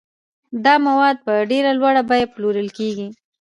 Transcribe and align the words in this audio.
دا 0.63 0.73
مواد 0.87 1.17
په 1.25 1.33
ډېره 1.51 1.71
لوړه 1.79 2.01
بیه 2.09 2.27
پلورل 2.33 2.69
کیږي. 2.77 3.07